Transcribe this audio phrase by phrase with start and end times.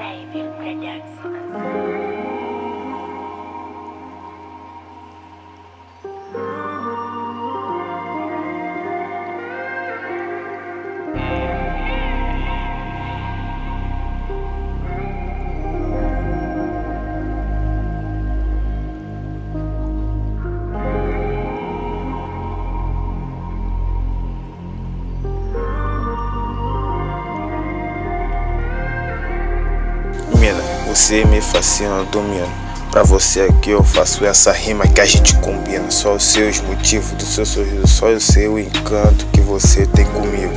[0.00, 2.39] Playbill Productions.
[30.90, 32.48] Você me fascina, domina.
[32.90, 35.88] Pra você aqui eu faço essa rima que a gente combina.
[35.88, 40.52] Só os seus motivos do seu sorriso, só o seu encanto que você tem comigo.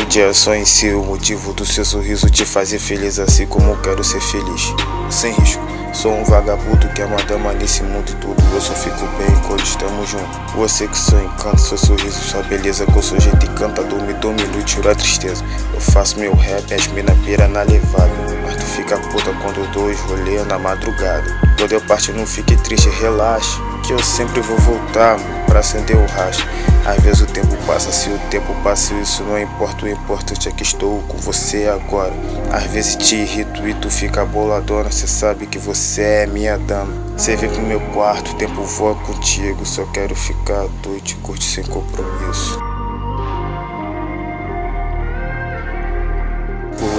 [0.00, 3.72] O dia só em si, o motivo do seu sorriso te fazer feliz assim como
[3.72, 4.72] eu quero ser feliz.
[5.10, 8.40] Sem risco, sou um vagabundo que é uma dama nesse mundo todo.
[8.54, 10.52] Eu só fico bem quando estamos juntos.
[10.54, 14.62] Você que seu encanto, seu sorriso, sua beleza, com seu jeito encantador me domina e
[14.62, 15.44] tira a tristeza.
[15.74, 18.34] Eu faço meu rap, as mina pira na levada.
[18.74, 21.40] Fica puta quando dou os rolê na madrugada.
[21.56, 23.56] Quando eu partir, não fique triste, relaxe.
[23.84, 26.44] Que eu sempre vou voltar, pra acender o racho.
[26.84, 29.84] Às vezes o tempo passa, se o tempo passa, isso não importa.
[29.84, 32.12] O importante é que estou com você agora.
[32.50, 34.90] Às vezes te irrito e tu fica boladona.
[34.90, 36.92] Cê sabe que você é minha dama.
[37.16, 39.64] Cê vem pro meu quarto, o tempo voa contigo.
[39.64, 42.63] Só quero ficar à noite, curte sem compromisso.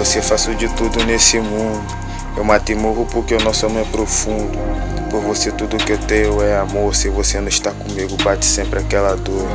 [0.06, 1.84] Você faço de tudo nesse mundo.
[2.38, 4.56] Eu matei morro porque o nosso amor é profundo.
[5.10, 6.96] Por você tudo que eu tenho é amor.
[6.96, 9.48] Se você não está comigo, bate sempre aquela dor.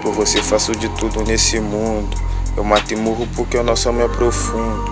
[0.00, 2.16] Por você faço de tudo nesse mundo.
[2.56, 4.84] Eu mato e morro porque o nosso amor é profundo.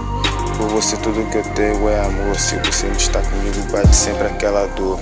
[0.56, 2.34] Por você tudo que eu tenho é amor.
[2.34, 4.98] Se você não está comigo, bate sempre aquela dor.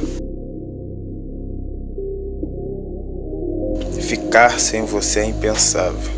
[4.02, 6.17] Ficar sem você é impensável.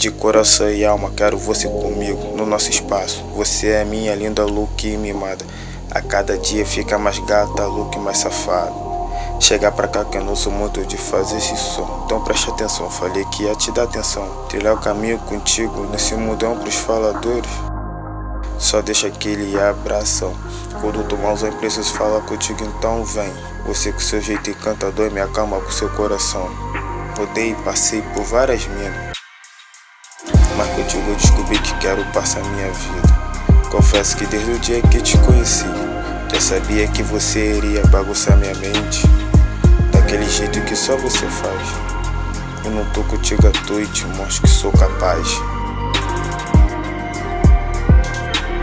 [0.00, 3.22] De coração e alma, quero você comigo no nosso espaço.
[3.36, 5.44] Você é minha linda look e mimada.
[5.90, 8.72] A cada dia fica mais gata, look mais safado.
[9.38, 12.04] Chegar pra cá que eu não sou muito de fazer esse som.
[12.06, 14.26] Então preste atenção, falei que ia te dar atenção.
[14.48, 17.50] Trilhar o caminho contigo nesse mundão pros faladores.
[18.58, 20.34] Só deixa aquele abração.
[20.80, 23.30] Quando tomar os preços fala contigo, então vem.
[23.66, 26.48] Você com seu jeito encantador me acalma com seu coração.
[27.18, 29.09] Rodei e passei por várias minas.
[30.60, 33.62] Mas contigo eu descobri que quero passar minha vida.
[33.70, 35.64] Confesso que desde o dia que te conheci,
[36.30, 39.06] já sabia que você iria bagunçar minha mente.
[39.90, 41.66] Daquele jeito que só você faz.
[42.62, 45.26] Eu não tô contigo à toa e te mostro que sou capaz.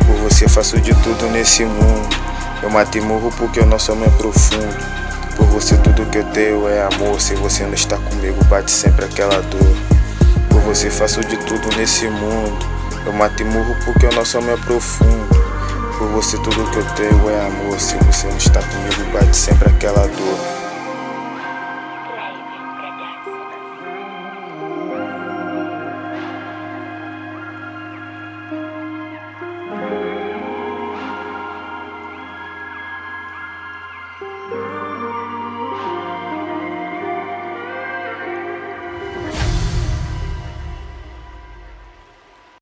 [0.06, 2.16] Por você faço de tudo nesse mundo.
[2.62, 4.78] Eu matei morro porque o nosso amor é profundo.
[5.36, 7.20] Por você tudo que eu tenho é amor.
[7.20, 9.87] Se você não está comigo, bate sempre aquela dor.
[10.68, 12.60] Você faço de tudo nesse mundo.
[13.06, 15.28] Eu mato e morro porque o nosso amor é profundo.
[15.98, 17.80] Por você tudo que eu tenho é amor.
[17.80, 20.57] Se você não está comigo, bate sempre aquela dor.